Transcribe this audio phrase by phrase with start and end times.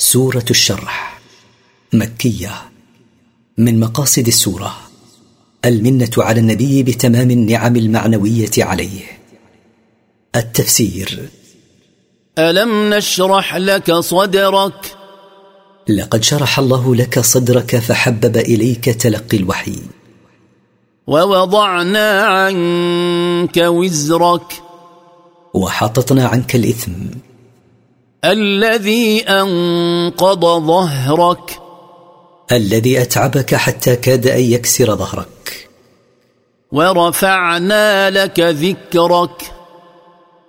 [0.00, 1.20] سورة الشرح
[1.92, 2.50] مكية
[3.58, 4.76] من مقاصد السورة
[5.64, 9.00] المنة على النبي بتمام النعم المعنوية عليه.
[10.36, 11.28] التفسير
[12.38, 14.96] ألم نشرح لك صدرك؟
[15.88, 19.78] لقد شرح الله لك صدرك فحبب إليك تلقي الوحي.
[21.06, 24.62] ووضعنا عنك وزرك.
[25.54, 26.92] وحططنا عنك الإثم.
[28.24, 31.60] الذي أنقض ظهرك.
[32.52, 35.68] الذي أتعبك حتى كاد أن يكسر ظهرك.
[36.72, 39.52] ورفعنا لك ذكرك.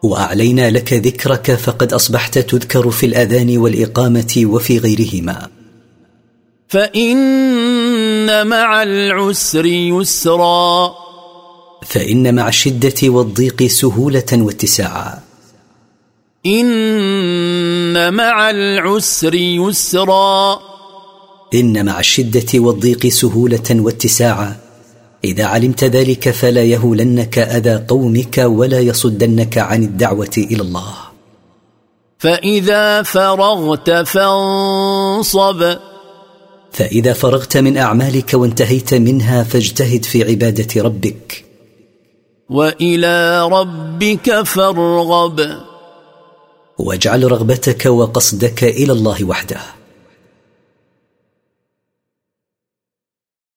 [0.03, 5.47] وأعلينا لك ذكرك فقد أصبحت تذكر في الأذان والإقامة وفي غيرهما.
[6.67, 10.93] فإن مع العسر يسرا.
[11.85, 15.19] فإن مع الشدة والضيق سهولة واتساعا.
[17.91, 20.59] إن مع العسر يسرا.
[21.53, 24.57] إن مع الشدة والضيق سهولة واتساعا.
[25.23, 30.93] إذا علمت ذلك فلا يهولنك أذى قومك ولا يصدنك عن الدعوة إلى الله.
[32.19, 35.75] فإذا فرغت فانصب.
[36.71, 41.45] فإذا فرغت من أعمالك وانتهيت منها فاجتهد في عبادة ربك.
[42.49, 45.70] وإلى ربك فارغب.
[46.81, 49.80] واجعل رغبتك وقصدك إلى الله وحده.